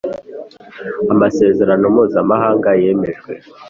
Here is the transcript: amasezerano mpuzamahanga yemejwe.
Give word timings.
amasezerano 1.13 1.85
mpuzamahanga 1.93 2.69
yemejwe. 2.81 3.33